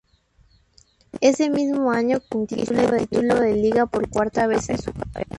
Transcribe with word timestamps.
Ese 1.19 1.51
mismo 1.51 1.91
año 1.91 2.21
conquista 2.27 2.73
el 2.97 3.07
título 3.07 3.35
de 3.39 3.53
Liga 3.53 3.85
por 3.85 4.09
cuarta 4.09 4.47
vez 4.47 4.67
en 4.69 4.79
su 4.81 4.91
carrera. 4.91 5.29